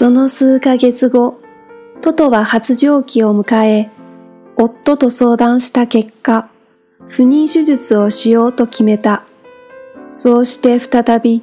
[0.00, 1.40] その数ヶ月後、
[2.02, 3.90] トトは発情期を迎え、
[4.54, 6.48] 夫と相談した結果、
[7.08, 9.24] 不妊手術をしようと決めた。
[10.08, 11.42] そうして再び、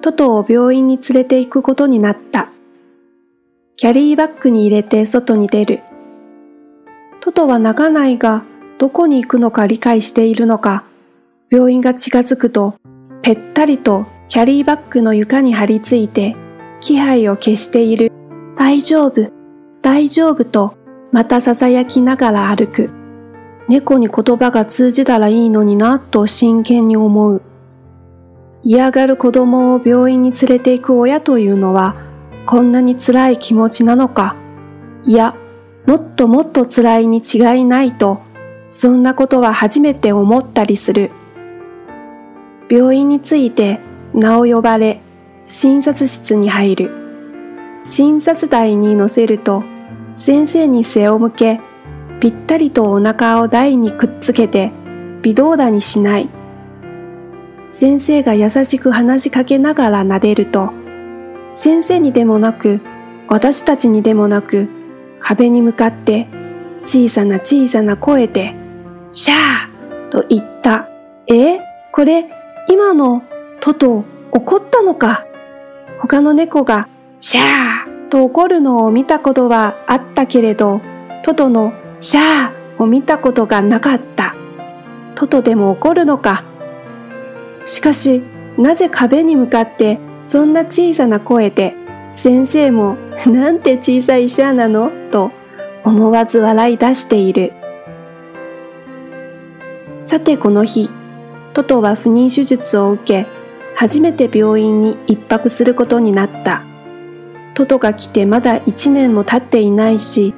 [0.00, 2.48] トトを病院に連れて行くことになった。
[3.76, 5.78] キャリーバッグに入れて外に出る。
[7.20, 8.42] トトは泣かないが、
[8.78, 10.82] どこに行くのか理解しているのか、
[11.52, 12.74] 病院が近づくと、
[13.22, 16.34] ぺったりとキャリーバッグの床に張り付いて、
[16.80, 18.12] 気配を消している。
[18.56, 19.30] 大丈夫、
[19.82, 20.76] 大丈夫と、
[21.12, 22.90] また囁きながら歩く。
[23.68, 27.42] 猫に言葉が通じたらいいのになと真剣に思う。
[28.62, 31.96] 嫌がる子供を病院に連れて行く親というのは、
[32.46, 34.36] こんなに辛い気持ちなのか。
[35.04, 35.34] いや、
[35.86, 38.20] もっともっと辛いに違いないと、
[38.68, 41.10] そんなことは初めて思ったりする。
[42.68, 43.80] 病院に着いて
[44.14, 45.00] 名を呼ばれ、
[45.46, 46.90] 診察室に入る。
[47.84, 49.62] 診察台に乗せると、
[50.16, 51.60] 先生に背を向け、
[52.18, 54.72] ぴったりとお腹を台にくっつけて、
[55.22, 56.28] 微動だにしない。
[57.70, 60.72] 先生が優しく話しかけながら撫でると、
[61.54, 62.80] 先生にでもなく、
[63.28, 64.68] 私たちにでもなく、
[65.20, 66.26] 壁に向かって
[66.82, 68.56] 小さな小さな声で、
[69.12, 70.88] シャーと言った。
[71.28, 71.60] え？
[71.92, 72.28] これ、
[72.68, 73.22] 今の
[73.60, 75.24] トト怒ったのか？
[76.00, 76.88] 他の猫が
[77.20, 80.80] シャーと怒るのを見たことはあったけれど、
[81.24, 84.36] トトのシャーを見たことがなかった。
[85.14, 86.44] トトでも怒るのか。
[87.64, 88.22] しかし、
[88.58, 91.74] なぜ壁に向かってそんな小さな声で、
[92.12, 92.96] 先生も
[93.26, 94.90] なんて小さいシャーなの？
[95.10, 95.32] と
[95.84, 97.52] 思わず笑い出している。
[100.04, 100.90] さてこの日、
[101.52, 103.26] トトは不妊手術を受け、
[103.78, 106.64] 初めて病院に一泊することになった。
[107.54, 110.32] トトが来てまだ一年も経っていないし、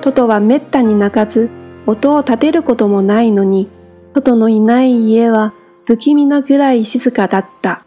[0.00, 1.50] トトはめったに泣かず、
[1.86, 3.68] 音を立てることもないのに、
[4.14, 5.54] トトのいない家は
[5.86, 7.84] 不気味なぐらい静かだった。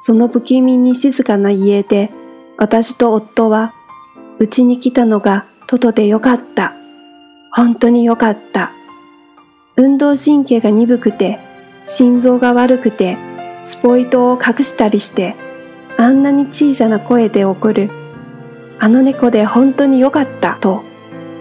[0.00, 2.10] その不気味に静かな家で、
[2.56, 3.72] 私と夫は、
[4.40, 6.74] うちに来たのがトトでよかった。
[7.52, 8.72] 本当によかった。
[9.76, 11.38] 運動神経が鈍くて、
[11.84, 13.16] 心臓が悪くて、
[13.62, 15.34] スポイトを隠したりして、
[15.96, 17.90] あんなに小さな声で怒る。
[18.78, 20.82] あの猫で本当によかったと、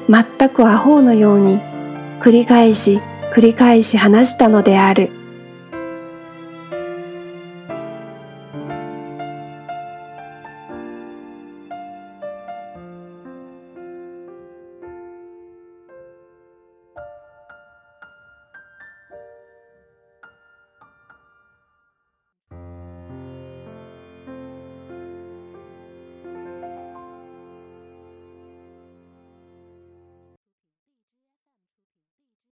[0.09, 1.59] 全くアホのように
[2.19, 3.01] 繰り返し
[3.31, 5.20] 繰り返し話したのである。